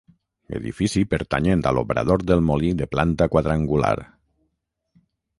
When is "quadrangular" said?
3.35-3.93